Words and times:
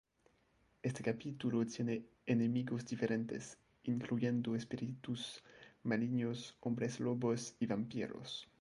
Este 0.81 1.03
capítulo 1.03 1.63
tiene 1.67 2.03
enemigos 2.25 2.87
diferentes, 2.87 3.59
incluyendo 3.83 4.55
espíritus 4.55 5.43
malignos, 5.83 6.57
hombres 6.61 6.99
lobos, 6.99 7.55
y 7.59 7.67
vampiros. 7.67 8.49